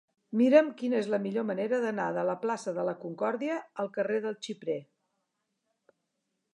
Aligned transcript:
Mira'm 0.39 0.69
quina 0.79 0.95
és 0.99 1.09
la 1.13 1.19
millor 1.25 1.45
manera 1.49 1.79
d'anar 1.83 2.07
de 2.17 2.23
la 2.31 2.37
plaça 2.47 2.75
de 2.79 2.87
la 2.89 2.97
Concòrdia 3.05 3.61
al 3.85 3.93
carrer 4.01 4.21
del 4.27 4.41
Xiprer. 4.49 4.83